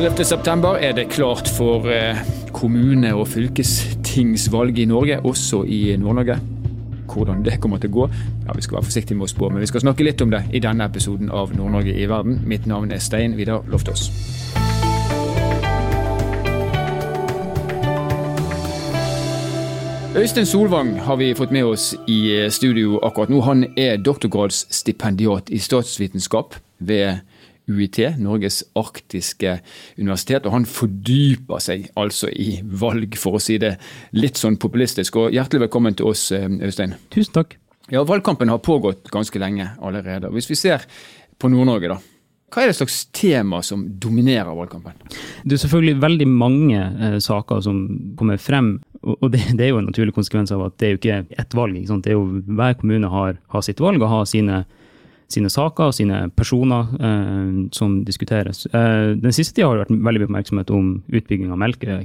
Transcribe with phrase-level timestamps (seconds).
[0.00, 2.16] 11.9 er det klart for eh,
[2.52, 6.38] kommune- og fylkestingsvalg i Norge, også i Nord-Norge.
[7.12, 8.06] Hvordan det kommer til å gå,
[8.46, 10.40] ja, vi skal være forsiktige med å spå, men vi skal snakke litt om det
[10.56, 12.40] i denne episoden av Nord-Norge i verden.
[12.48, 14.08] Mitt navn er Stein Vidar Loftaas.
[20.16, 23.44] Øystein Solvang har vi fått med oss i studio akkurat nå.
[23.44, 27.20] Han er doktorgradsstipendiat i statsvitenskap ved
[27.70, 29.56] UiT, Norges arktiske
[29.98, 30.46] universitet.
[30.46, 33.76] Og han fordyper seg altså i valg, for å si det
[34.16, 35.20] litt sånn populistisk.
[35.22, 36.96] Og hjertelig velkommen til oss, eh, Øystein.
[37.14, 37.56] Tusen takk.
[37.90, 40.30] Ja, Valgkampen har pågått ganske lenge allerede.
[40.30, 40.86] Hvis vi ser
[41.38, 41.98] på Nord-Norge, da.
[42.50, 44.96] Hva er det slags tema som dominerer valgkampen?
[45.46, 47.84] Det er selvfølgelig veldig mange eh, saker som
[48.18, 48.80] kommer frem.
[49.02, 51.54] Og det, det, er jo en naturlig konsekvens av at det er jo ikke ett
[51.54, 51.78] valg.
[51.78, 54.64] Det er jo, hver kommune har, har sitt valg og har sine
[55.30, 58.64] sine saker og sine personer eh, som diskuteres.
[58.66, 62.00] Eh, den siste tida har det vært veldig mye oppmerksomhet om utbygging av Melkøya,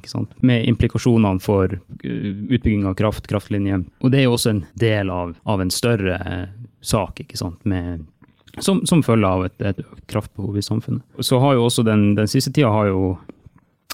[0.45, 3.85] med implikasjonene for uh, utbygging av kraft, kraftlinjer.
[4.03, 6.43] Og det er jo også en del av, av en større eh,
[6.85, 8.05] sak, ikke sant, med,
[8.59, 11.05] som, som følge av et, et, økt kraftbehov i samfunnet.
[11.25, 13.15] Så har jo også den, den siste tida har jo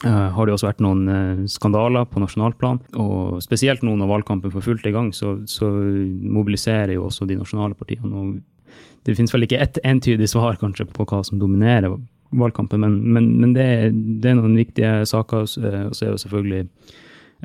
[0.01, 2.79] Uh, har det også vært noen uh, skandaler på nasjonalplan.
[2.97, 7.37] Og spesielt nå når valgkampen får fullt i gang, så, så mobiliserer jo også de
[7.37, 8.09] nasjonale partiene.
[8.09, 8.39] Og
[9.05, 11.93] det finnes vel ikke ett entydig svar kanskje på hva som dominerer
[12.31, 13.67] valgkampen, men, men, men det,
[14.21, 15.47] det, er noen viktige saker.
[15.59, 16.61] Eh, og så er jo selvfølgelig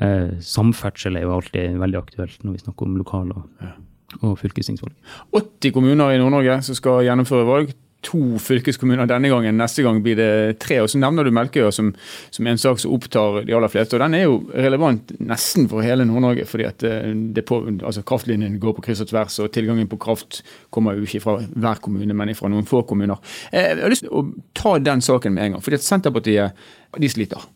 [0.02, 3.72] eh, samferdsel er jo alltid veldig aktuelt når vi snakker om lokal- og,
[4.20, 4.94] og fylkestingsvalg.
[5.34, 7.74] 80 kommuner i Nord-Norge som skal gjennomføre valg
[8.06, 9.58] to fylkeskommuner denne gangen.
[9.58, 10.78] Neste gang blir det tre.
[10.84, 11.92] Og så nevner du Melkøya som,
[12.34, 13.98] som, en sak som opptar de aller fleste.
[13.98, 18.04] Og den er jo relevant nesten for hele Nord-Norge, fordi at eh, det på, altså
[18.06, 19.40] kraftlinjen går på kryss og tvers.
[19.42, 20.42] Og tilgangen på kraft
[20.74, 23.20] kommer jo ikke fra hver kommune, men fra noen få kommuner.
[23.50, 26.66] Eh, jeg har lyst til å ta den saken med en gang, fordi at Senterpartiet
[26.96, 27.50] de sliter.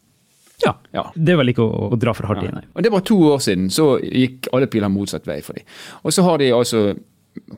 [0.61, 1.05] Ja, ja.
[1.15, 2.67] Det er vel ikke å, å dra for hardt i, nei.
[2.75, 5.65] Og Det var to år siden, så gikk alle piler motsatt vei for dem.
[6.05, 6.83] Og så har de altså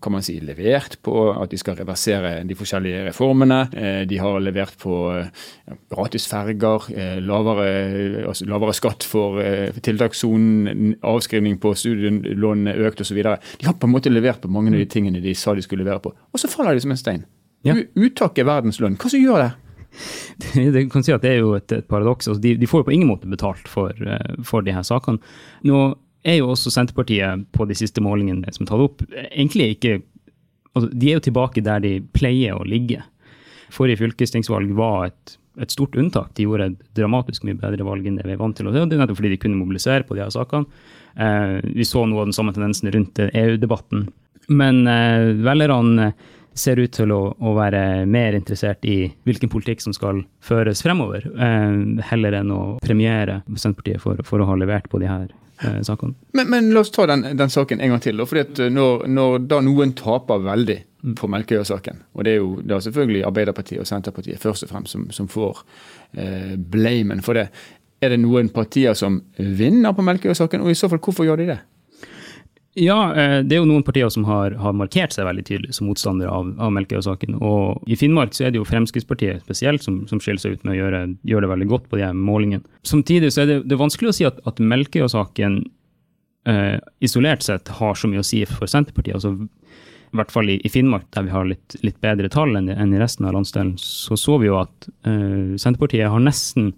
[0.03, 3.61] kan man si, levert på at de skal reversere de forskjellige reformene.
[3.73, 9.73] Eh, de har levert på ja, gratis ferger, eh, lavere, altså lavere skatt for eh,
[9.85, 13.23] tiltakssonen, avskrivning på studielånene økt osv.
[13.23, 15.87] De har på en måte levert på mange av de tingene de sa de skulle
[15.87, 16.13] levere på.
[16.13, 17.27] Og så faller de som en stein.
[17.67, 17.77] Ja.
[17.79, 18.99] Uttak er verdens lønn.
[19.01, 19.53] Hva som gjør det?
[20.73, 22.29] Det kan si at det er jo et, et paradoks.
[22.29, 23.93] Altså, de, de, får jo på ingen måte betalt for,
[24.45, 25.21] for de her sakene.
[25.69, 30.01] Nå er jo også Senterpartiet på de siste målingene som er tatt opp, egentlig ikke
[30.73, 33.03] altså, De er jo tilbake der de pleier å ligge.
[33.73, 36.33] Forrige fylkestingsvalg var et, et stort unntak.
[36.37, 38.69] De gjorde et dramatisk mye bedre valg enn det vi er vant til.
[38.69, 40.69] Og det er nettopp fordi de kunne mobilisere på de her sakene.
[41.17, 44.07] Eh, vi så noe av den samme tendensen rundt EU-debatten.
[44.53, 46.13] Men eh, velgerne
[46.55, 51.25] ser ut til å, å, være mer interessert i hvilken politikk som skal føres fremover,
[51.33, 55.81] eh, heller enn å premiere Senterpartiet for, for å ha levert på de her eh,
[55.87, 56.15] sakene.
[56.33, 58.17] Men, men, la oss ta den, den, saken en gang til.
[58.21, 61.15] Da, fordi eh, når, når da noen taper veldig mm.
[61.19, 65.09] på Melkøya-saken, og det er jo da selvfølgelig Arbeiderpartiet og Senterpartiet først og fremst som,
[65.15, 65.65] som får
[66.17, 67.49] eh, blamen for det,
[68.03, 71.53] er det noen partier som vinner på Melkøya-saken, og i så fall hvorfor gjør de
[71.53, 71.61] det?
[72.75, 75.91] Ja, eh, det er jo noen partier som har, har markert seg veldig tydelig som
[75.91, 77.37] motstandere av, av Melkøya-saken.
[77.45, 80.77] Og i Finnmark så er det jo Fremskrittspartiet spesielt som, som skiller seg ut med
[80.77, 82.65] å gjøre, gjøre, det veldig godt på de her målingene.
[82.89, 85.59] Samtidig så er det, det er vanskelig å si at, at Melkøya-saken
[86.49, 89.21] eh, isolert sett har så mye å si for Senterpartiet.
[89.21, 89.37] altså
[90.13, 93.29] i hvert fall i, Finnmark, der vi har litt, litt bedre tall enn, i resten
[93.29, 96.73] av landsdelen, så så vi jo at eh, Senterpartiet har nesten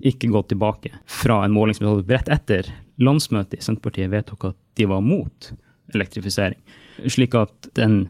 [0.00, 4.50] ikke gått tilbake fra en måling som ble tatt rett etter landsmøtet i Senterpartiet vedtok
[4.50, 5.50] at de var mot
[5.94, 6.58] elektrifisering.
[7.08, 8.04] Slik at den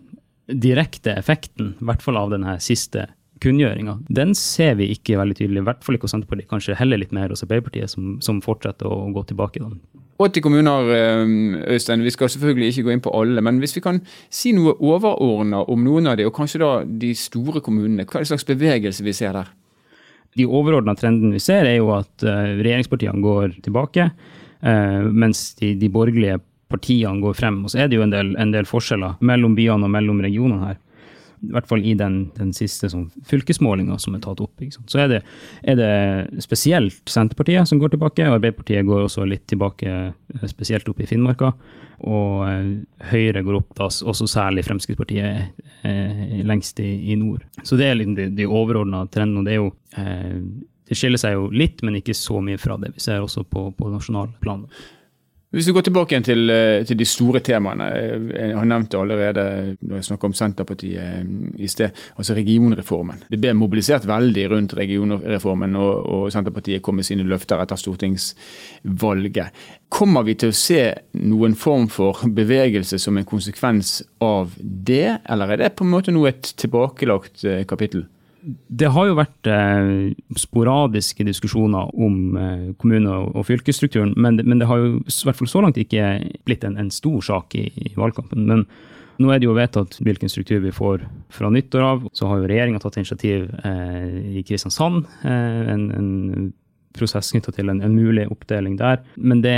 [0.50, 3.06] direkte effekten, i hvert fall av denne siste
[3.40, 5.62] kunngjøringa, den ser vi ikke veldig tydelig.
[5.62, 8.90] I hvert fall ikke hos Senterpartiet, kanskje heller litt mer hos Arbeiderpartiet, som, som fortsetter
[8.90, 9.62] å gå tilbake.
[9.62, 10.00] Da.
[10.20, 12.04] 80 kommuner, eh, Øystein.
[12.04, 13.40] Vi skal selvfølgelig ikke gå inn på alle.
[13.40, 17.14] Men hvis vi kan si noe overordna om noen av de, og kanskje da de
[17.16, 18.04] store kommunene.
[18.04, 19.48] Hva er det slags bevegelse vi ser der?
[20.38, 24.10] De overordna trendene vi ser, er jo at eh, regjeringspartiene går tilbake.
[24.60, 26.38] Eh, mens de, de, borgerlige
[26.70, 27.62] partiene går frem.
[27.64, 30.70] Og så er det jo en del, en del forskjeller mellom byene og mellom regionene
[30.70, 30.78] her.
[31.40, 34.60] I hvert fall i den, den siste sånn, fylkesmålinga som er tatt opp.
[34.60, 35.20] Så er det,
[35.64, 35.92] er det,
[36.44, 41.08] spesielt Senterpartiet som går tilbake, og Arbeiderpartiet går også litt tilbake, eh, spesielt opp i
[41.08, 41.52] Finnmarka.
[42.08, 42.68] Og eh,
[43.12, 47.46] Høyre går opp, da, også særlig Fremskrittspartiet eh, lengst i, i, nord.
[47.64, 49.40] Så det er liksom de, de overordna trendene.
[49.40, 50.38] og det er jo eh,
[50.90, 53.68] det skiller seg jo litt, men ikke så mye fra det vi ser også på,
[53.78, 54.64] på nasjonalplan.
[55.50, 57.86] Hvis vi går tilbake igjen til, eh, til, de store temaene.
[58.30, 59.44] Jeg har nevnt det allerede
[59.80, 61.24] når jeg snakker om Senterpartiet eh,
[61.58, 61.90] i sted.
[62.16, 63.24] Altså regionreformen.
[63.26, 69.58] Det ble mobilisert veldig rundt regionreformen, og, og Senterpartiet kom med sine løfter etter stortingsvalget.
[69.90, 70.84] Kommer vi til å se
[71.18, 76.14] noen form for bevegelse som en konsekvens av det, eller er det på en måte
[76.14, 78.06] nå et tilbakelagt eh, kapittel?
[78.42, 84.68] Det har jo vært eh, sporadiske diskusjoner om eh, kommune- og fylkesstrukturen, men, men, det
[84.70, 86.06] har jo i hvert fall så langt ikke
[86.48, 88.46] blitt en, en stor sak i, i, valgkampen.
[88.48, 88.64] Men
[89.20, 91.04] nå er det jo vedtatt hvilken struktur vi får
[91.36, 92.08] fra nyttår av.
[92.16, 96.10] Så har jo regjeringa tatt initiativ eh, i Kristiansand, eh, en, en
[96.96, 99.02] prosess knytta til en, en, mulig oppdeling der.
[99.16, 99.54] Men det,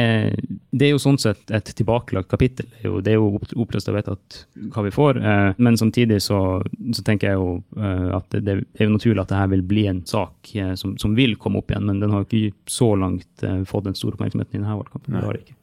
[0.71, 2.69] det, er jo sånn sett et tilbakelagt kapittel.
[2.83, 4.43] Det er jo, jo oppløst og vedtatt
[4.75, 5.21] hva vi får.
[5.23, 6.41] Eh, men samtidig så,
[6.93, 9.65] så, tenker jeg jo eh, at det, det, er jo naturlig at det her vil
[9.73, 11.89] bli en sak eh, som, som, vil komme opp igjen.
[11.89, 15.17] Men den har ikke så langt fått den store oppmerksomheten i denne valgkampen.
[15.17, 15.59] Det har det ikke.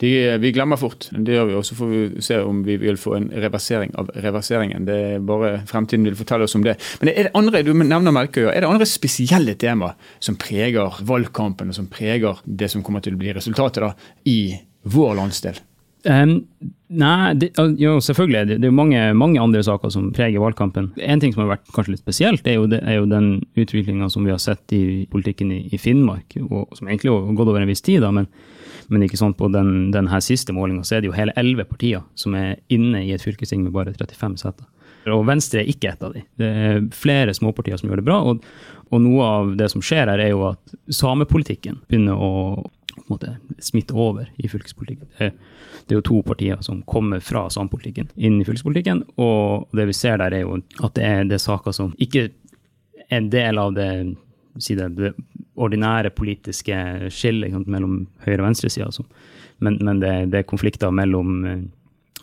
[0.00, 0.10] De,
[0.40, 1.08] vi glemmer fort.
[1.12, 1.56] Det gjør vi.
[1.58, 4.86] Og så får vi se om vi vil få en reversering av reverseringen.
[4.88, 6.78] Det er bare Fremtiden vil fortelle oss om det.
[7.02, 11.68] Men er det andre du nevner Melkøya, er det andre spesielle tema som preger valgkampen,
[11.68, 13.92] og som preger det som kommer til å bli resultatet da,
[14.24, 14.40] i
[14.88, 15.60] vår landsdel?
[16.08, 16.46] Um,
[16.88, 18.46] nei, det, jo, selvfølgelig.
[18.48, 20.94] Det, det er mange, mange, andre saker som preger valgkampen.
[20.96, 24.08] En ting som har vært kanskje litt spesielt, er jo, det, er jo den utviklinga
[24.12, 27.60] som vi har sett i politikken i, i Finnmark, og som egentlig har gått over
[27.60, 28.00] en viss tid.
[28.06, 28.30] da, men
[28.90, 31.66] men ikke sånn på den, den her siste målinga så er det jo hele elleve
[31.70, 34.66] partier som er inne i et fylkesting med bare 35 seter.
[35.08, 36.24] Og Venstre er ikke et av de.
[36.36, 38.18] Det er flere småpartier som gjør det bra.
[38.26, 38.42] Og,
[38.90, 42.32] og noe av det som skjer her, er jo at samepolitikken begynner å
[43.10, 45.08] måte, smitte over i fylkespolitikken.
[45.18, 45.30] Det,
[45.86, 49.06] det, er jo to partier som kommer fra samepolitikken inn i fylkespolitikken.
[49.22, 52.28] Og det vi ser der, er jo at det er, det er saker som ikke
[52.28, 53.90] er en del av det
[54.58, 55.12] si det, det
[55.60, 56.76] ordinære politiske
[57.12, 58.88] skillet mellom høyre- og venstresida.
[58.88, 59.04] Altså.
[59.60, 61.62] Men, men det, det, er konflikter mellom eh,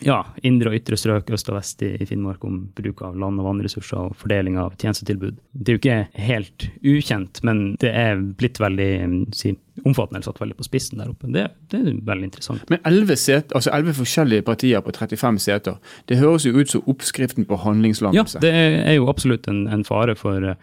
[0.05, 3.41] ja, indre og ytre strøk, øst og vest i, i, Finnmark, om bruk av land-
[3.41, 5.37] og vannressurser og fordeling av tjenestetilbud.
[5.53, 8.91] Det er jo ikke helt ukjent, men det er blitt veldig
[9.37, 9.53] si,
[9.85, 11.29] omfattende, satt veldig på spissen der oppe.
[11.33, 12.65] Det, det er veldig interessant.
[12.71, 15.77] Men elleve altså forskjellige partier på 35 seter,
[16.09, 18.39] det høres jo ut som oppskriften på handlingslammelse?
[18.39, 18.53] Ja, det
[18.91, 20.53] er jo absolutt en, en fare for,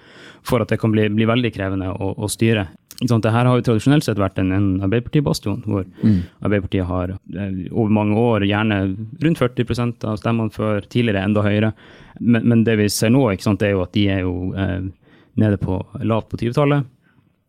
[0.42, 2.68] for, at det kan bli, bli veldig krevende å, å styre.
[3.02, 6.18] Sånn, her har jo tradisjonelt sett vært en, en Arbeiderparti-bastion, hvor mm.
[6.46, 8.80] Arbeiderpartiet har eh, over mange år gjerne
[9.24, 11.72] rundt 40% av stemmene før, tidligere enda høyere.
[12.20, 14.86] Men, men, det vi ser nå, sant, er jo at de er jo eh,
[15.42, 16.86] nede på lavt på 20-tallet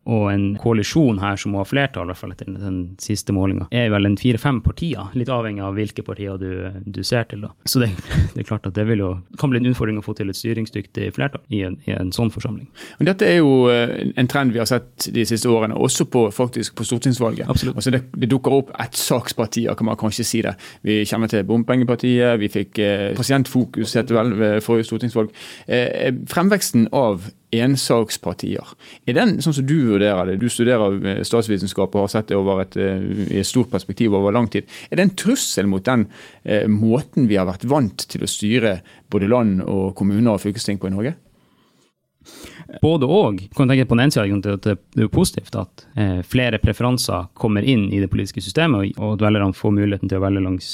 [0.06, 3.66] og en koalisjon her som må ha flertall, i hvert fall etter den siste målinga,
[3.74, 6.50] er vel en fire-fem partier, litt avhengig av hvilke partier du,
[6.86, 7.42] du ser til.
[7.42, 7.50] da.
[7.66, 7.90] Så det,
[8.34, 11.10] det, er klart at det jo, kan bli en utfordring å få til et styringsdyktig
[11.16, 12.68] flertall i en, i en sånn forsamling.
[13.00, 16.26] Men Dette er jo eh, en trend vi har sett de siste årene, også på,
[16.34, 17.50] faktisk på stortingsvalget.
[17.50, 17.80] Absolutt.
[17.80, 20.54] Altså det, det dukker opp ettsakspartier, kan man kanskje si det.
[20.86, 25.34] Vi kjenner til Bompengepartiet, vi fikk eh, Pasientfokus, het vel, ved forrige stortingsvalg.
[25.66, 27.26] Eh, fremveksten av
[27.64, 28.74] ensakspartier.
[29.06, 32.38] Er den sånn som du vurderer det, du studerer eh, statsvitenskap og har sett det
[32.38, 35.84] over et, eh, i et stort perspektiv over lang tid, er det en trussel mot
[35.84, 36.06] den
[36.44, 38.80] eh, måten vi har vært vant til å styre
[39.12, 41.16] både land og kommuner og fylkesting på i Norge?
[42.82, 43.40] Både og.
[43.54, 47.62] Kan tenke på den ene siden at Det er positivt at eh, flere preferanser kommer
[47.62, 50.72] inn i det politiske systemet, og at velgerne får muligheten til å velge langs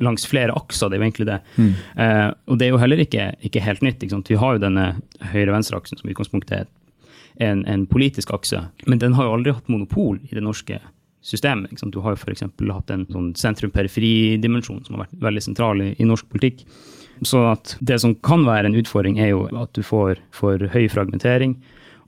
[0.00, 1.38] langs flere akser, det er jo egentlig det.
[1.56, 1.72] Mm.
[2.04, 4.04] Eh, og det er jo heller ikke, ikke helt nytt.
[4.04, 4.86] Ikke Vi har jo denne
[5.32, 6.70] høyre-venstre-aksen som i utgangspunktet er
[7.40, 10.80] en, en, politisk akse, men den har jo aldri hatt monopol i det norske
[11.24, 11.82] systemet.
[11.92, 12.44] Du har jo f.eks.
[12.44, 16.64] hatt en sånn sentrum-periferi-dimensjon som har vært veldig sentral i, i, norsk politikk.
[17.26, 17.42] Så
[17.84, 21.58] det som kan være en utfordring, er jo at du får for høy fragmentering,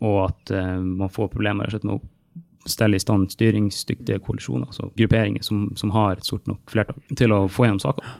[0.03, 2.01] og at eh, man får problemer med å
[2.71, 7.35] stelle i stand styringsdyktige koalisjoner, altså grupperinger som, som har et stort nok flertall til
[7.35, 8.19] å få gjennom saker.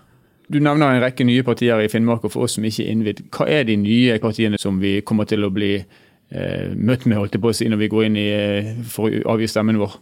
[0.53, 3.25] Du nevner en rekke nye partier i Finnmark, og for oss som ikke er innvidd,
[3.33, 7.39] hva er de nye partiene som vi kommer til å bli eh, møtt med holdt
[7.39, 9.97] jeg på å si, når vi går inn i, eh, for å avgi stemmen vår?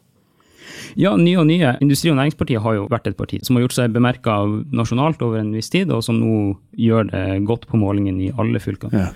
[0.99, 1.77] Ja, nye og nye.
[1.85, 4.41] Industri- og Næringspartiet har jo vært et parti som har gjort seg bemerka
[4.75, 8.63] nasjonalt over en viss tid, og som nå gjør det godt på målingen i alle
[8.63, 9.05] fylkene.
[9.07, 9.13] Ja.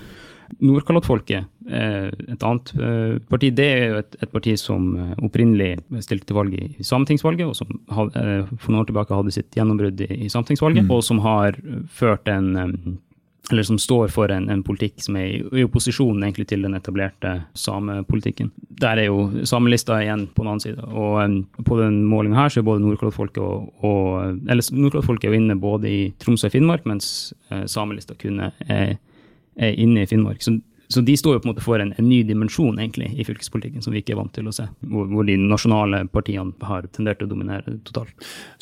[0.60, 5.70] Nordkalottfolket, eh, et annet eh, parti, det er jo et, et parti som eh, opprinnelig
[6.04, 10.28] stilte til valg i Sametingsvalget, og som for noen år tilbake hadde sitt gjennombrudd i
[10.32, 10.92] Sametingsvalget, mm.
[10.94, 11.58] og som har
[11.90, 13.00] ført en
[13.52, 16.76] eller som står for en, en politikk som er i, i, opposisjon egentlig til den
[16.78, 18.48] etablerte samepolitikken.
[18.80, 20.86] Der er jo samelista igjen på den annen side.
[20.88, 25.34] Og um, på den målinga her så er både Nordkalottfolket og, og Eller Nordkalottfolket er
[25.34, 28.96] jo inne både i Troms og Finnmark, mens uh, samelista kunne er er
[29.56, 30.42] inne i Finnmark.
[30.42, 30.58] Så
[30.88, 33.82] så de står jo på en måte for en, en, ny dimensjon egentlig i fylkespolitikken
[33.82, 37.20] som vi ikke er vant til å se, hvor, hvor de nasjonale partiene har tendert
[37.20, 38.12] til å dominere totalt.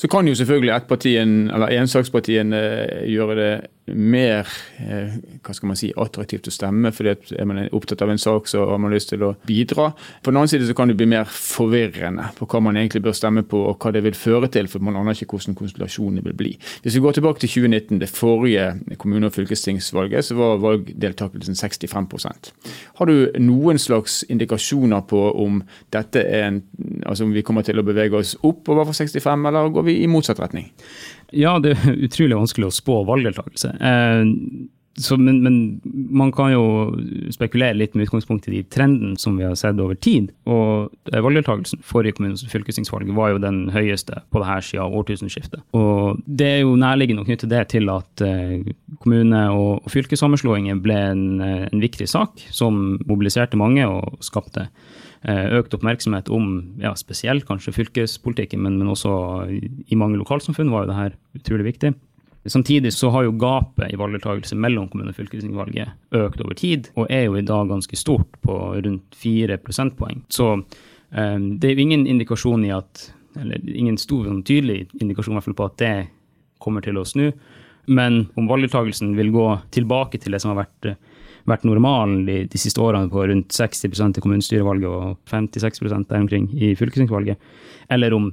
[0.00, 2.62] Så kan jo selvfølgelig ettpartien, eller ensakspartiene
[3.10, 3.52] gjøre det
[3.86, 4.46] mer
[4.78, 8.46] eh, hva skal man si, attraktivt å stemme, at er man opptatt av en sak,
[8.50, 9.90] så har man lyst til å bidra.
[10.22, 13.16] På den annen side så kan det bli mer forvirrende på hva man egentlig bør
[13.16, 16.36] stemme på, og hva det vil føre til, for man aner ikke hvordan konstellasjonene vil
[16.38, 16.52] bli.
[16.84, 18.68] Hvis vi går tilbake til 2019, det forrige
[19.02, 22.52] kommune- og fylkestingsvalget, så var valgdeltakelsen 65%
[22.98, 25.62] Har du noen slags indikasjoner på om
[25.92, 26.62] dette er en,
[27.06, 30.10] altså om vi kommer til å bevege oss oppover for 65, eller går vi i
[30.10, 30.70] motsatt retning?
[31.32, 33.74] Ja, det er utrolig vanskelig å spå valgdeltakelse.
[33.80, 35.80] Eh, så, men, men,
[36.12, 36.64] man kan jo
[37.32, 40.28] spekulere litt med utgangspunkt i de trendene som vi har sett over tid.
[40.44, 45.64] Og valgdeltakelsen forrige kommune- og fylkestingsvalg var jo den høyeste på dette siden årtusenskiftet.
[45.78, 48.68] Og det er jo nærliggende å knytte det til at eh,
[49.00, 55.11] kommune- og fylkessammenslåinger ble en, eh, en viktig sak som mobiliserte mange og skapte Eh,
[55.22, 56.48] økt oppmerksomhet om
[56.82, 59.12] ja, spesielt kanskje fylkespolitikken, men, men, også
[59.52, 61.92] i mange lokalsamfunn var jo det her utrolig viktig.
[62.50, 67.06] Samtidig så har jo gapet i valgdeltakelse mellom kommune- og fylkestingsvalget økt over tid, og
[67.06, 70.24] er jo i dag ganske stort, på rundt 4 prosentpoeng.
[70.26, 75.40] Så eh, det er jo ingen indikasjon i at eller ingen stor, sånn tydelig indikasjon
[75.56, 75.94] på at det
[76.62, 77.30] kommer til å snu.
[77.86, 80.94] Men om valgdeltakelsen vil gå tilbake til det som har vært
[81.48, 86.48] vært normalen de, de, siste årene på rundt 60% i kommunestyrevalget og 56 der omkring
[86.54, 87.40] i fylkestingsvalget,
[87.90, 88.30] eller om,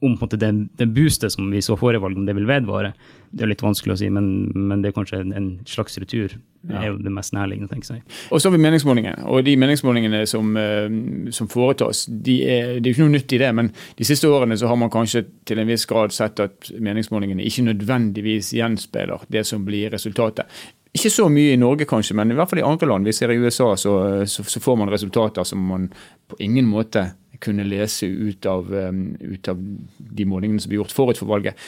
[0.00, 2.94] om på det, det, boostet som vi så forrige valg, om det vil vedvare,
[3.30, 6.34] det er litt vanskelig å si, men, men det er kanskje en, en slags retur.
[6.66, 8.02] Det er jo det mest nærliggende, tenker jeg.
[8.28, 9.26] Og så har vi meningsmålingene.
[9.32, 10.88] Og de meningsmålingene som, eh,
[11.36, 13.52] som foretas, de er, det er ikke noe nytt i det.
[13.56, 17.46] Men de siste årene så har man kanskje til en viss grad sett at meningsmålingene
[17.48, 20.48] ikke nødvendigvis gjenspeiler det som blir resultatet.
[20.90, 23.06] Ikke så mye i Norge kanskje, men i hvert fall i andre land.
[23.06, 23.94] Vi ser i USA så,
[24.26, 25.86] så, så får man resultater som man
[26.28, 29.60] på ingen måte kunne lese ut av, um, ut av
[29.98, 31.58] de målingene som ble gjort forut for valget.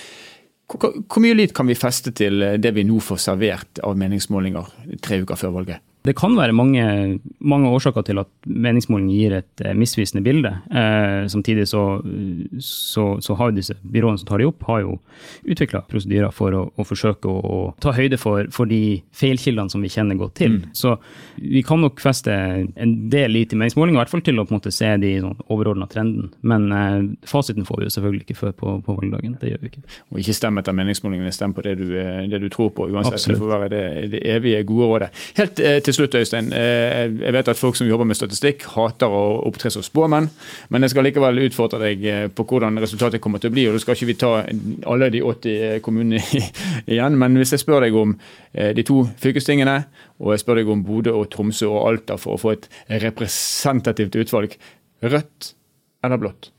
[0.72, 4.70] Hvor, mye lit kan vi feste til det vi nå får servert av meningsmålinger
[5.04, 5.82] tre uker før valget?
[6.02, 6.84] Det kan være mange,
[7.38, 10.50] mange, årsaker til at meningsmåling gir et eh, misvisende bilde.
[10.74, 12.00] Eh, samtidig så,
[12.58, 14.96] så, så, har disse byråene som tar de opp, har jo
[15.46, 19.84] utvikla prosedyrer for å, å forsøke å, å, ta høyde for, for de feilkildene som
[19.84, 20.58] vi kjenner godt til.
[20.58, 20.72] Mm.
[20.74, 20.96] Så
[21.38, 24.56] vi kan nok feste en del lit i meningsmåling, i hvert fall til å på
[24.56, 26.32] en måte se de sånn, overordna trenden.
[26.42, 26.98] Men eh,
[27.30, 29.38] fasiten får vi jo selvfølgelig ikke før på, på, valgdagen.
[29.38, 29.84] Det gjør vi ikke.
[30.10, 33.20] Og ikke stem etter meningsmålingene, stem på det du, eh, det du tror på, uansett.
[33.20, 33.38] Absolutt.
[33.38, 33.84] Det får være det,
[34.16, 35.10] det evige gode rådet.
[35.38, 36.48] Helt eh, til til slutt, Øystein.
[36.56, 40.30] Eh, jeg vet at folk som jobber med statistikk, hater å opptre som spåmenn.
[40.72, 43.66] Men jeg skal likevel utfordre deg eh, på hvordan resultatet kommer til å bli.
[43.68, 44.32] og Da skal ikke vi ta
[44.92, 46.22] alle de 80 eh, kommunene
[46.92, 47.18] igjen.
[47.20, 48.16] Men hvis jeg spør deg om
[48.52, 49.76] de to fylkestingene,
[50.20, 52.68] og jeg spør deg om Bodø og Tromsø og Alta for å få et
[53.04, 54.58] representativt utvalg,
[55.04, 55.54] rødt
[56.04, 56.52] eller blått?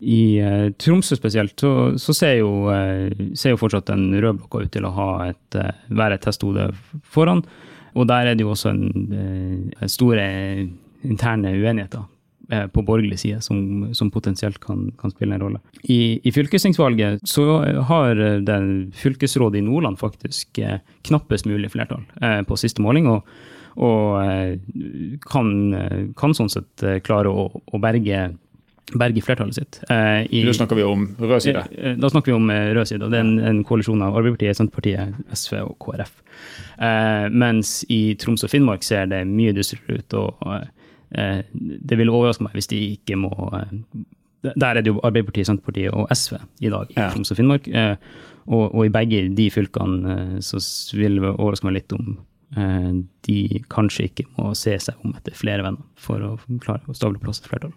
[0.00, 4.62] I eh, Tromsø spesielt så, så ser, jo, eh, ser, jo, fortsatt den røde blokka
[4.62, 4.92] ut til å
[5.26, 6.68] et, eh, være et testhode
[7.02, 7.42] foran.
[7.94, 10.24] Og der er det jo også en, en store
[11.06, 12.06] interne uenigheter
[12.72, 15.60] på borgerlig side som, som potensielt kan, kan, spille en rolle.
[15.84, 17.44] I, i fylkestingsvalget så
[17.90, 20.60] har den fylkesrådet i Nordland faktisk
[21.04, 22.06] knappest mulig flertall
[22.48, 23.10] på siste måling.
[23.12, 23.28] og,
[23.76, 25.50] og kan,
[26.16, 28.30] kan, sånn sett klare å, å berge
[28.96, 29.80] berge flertallet sitt.
[29.90, 31.64] Eh, i, da snakker vi om rød side?
[31.76, 33.04] Eh, da snakker vi om eh, rød side.
[33.04, 36.14] og Det er en, en koalisjon av Arbeiderpartiet, Senterpartiet, SV og KrF.
[36.78, 40.14] Eh, mens i Troms og Finnmark ser det mye dystrere ut.
[40.14, 40.46] og
[41.16, 43.74] eh, Det vil overraske meg hvis de ikke må eh,
[44.54, 47.10] Der er det jo Arbeiderpartiet, Senterpartiet og SV i dag, i ja.
[47.12, 47.68] Troms og Finnmark.
[48.48, 50.62] Og, og, i begge de fylkene så
[50.96, 52.14] vil det overraske meg litt om
[53.28, 56.30] de kanskje ikke må se seg om etter flere venner for å
[56.64, 57.74] klare å stable plass et flertall.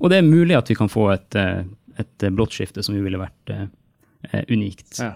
[0.00, 1.64] Og det er mulig at vi kan få et, eh,
[2.00, 4.98] et blått skifte som jo ville vært eh, unikt.
[4.98, 5.14] Ja.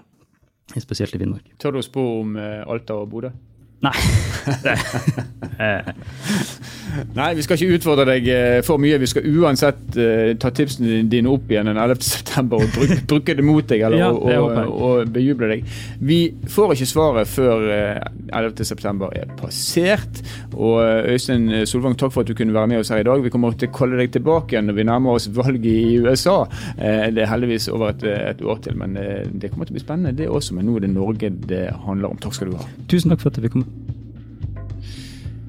[0.75, 1.53] Spesielt i Finnmark.
[1.63, 3.31] Tør du å spå om eh, Alta og Bodø?
[3.85, 3.93] Nei.
[7.17, 8.97] Nei, vi skal ikke utfordre deg eh, for mye.
[9.03, 12.47] Vi skal uansett uh, ta tipsene dine opp igjen den 11.9.
[12.57, 15.61] og bruke, bruke, det mot deg eller ja, og, og, og, bejuble deg.
[16.01, 16.21] Vi
[16.53, 18.01] får ikke svaret før uh,
[18.33, 19.11] 11.9.
[19.21, 20.23] er passert.
[20.57, 20.81] Og
[21.13, 23.21] Øystein Solvang, takk for at du kunne være med oss her i dag.
[23.25, 26.39] Vi kommer til å kalle deg tilbake igjen når vi nærmer oss valget i USA.
[26.81, 28.03] Uh, det er heldigvis over et,
[28.33, 30.51] et år til, men det kommer til å bli spennende det også.
[30.57, 32.21] Men nå er det Norge det handler om.
[32.25, 32.65] Takk skal du ha.
[32.89, 33.66] Tusen takk for at vi kom.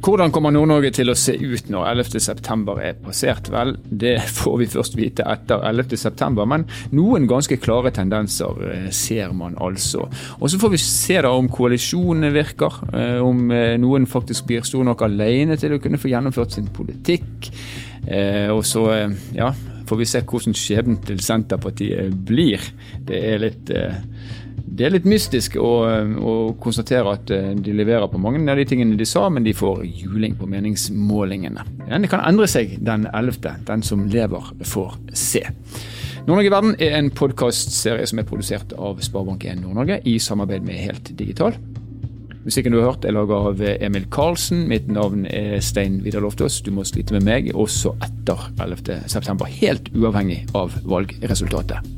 [0.07, 3.49] Hvordan kommer Nord-Norge til å se ut når 11.9 er passert?
[3.51, 6.63] Vel, det får vi først vite etter 11.9, men
[6.95, 10.05] noen ganske klare tendenser eh, ser man altså.
[10.37, 14.63] Og så får vi se da om koalisjonene virker, eh, om eh, noen faktisk blir
[14.69, 17.51] stor nok alene til å kunne få gjennomført sin politikk.
[18.07, 18.81] Og så,
[19.35, 19.49] ja,
[19.89, 22.63] får vi se hvordan skjebnen til Senterpartiet blir.
[23.03, 23.71] Det er litt
[24.77, 25.71] det er litt mystisk å,
[26.21, 29.55] å, konstatere at eh, de leverer på mange av de tingene de sa, men de
[29.57, 31.65] får juling på meningsmålingene.
[31.87, 33.63] Den kan endre seg den 11.
[33.67, 35.41] Den som lever, får se.
[36.27, 41.13] Nord-Norge verden er en podkastserie som er produsert av Sparebank1 Nord-Norge i samarbeid med Helt
[41.17, 41.57] Digital.
[42.45, 44.67] Musikken du har hørt er laga av Emil Karlsen.
[44.69, 46.61] Mitt navn er Stein Vidar Loftaas.
[46.63, 51.96] Du må slite med meg også etter 11.9, helt uavhengig av valgresultatet.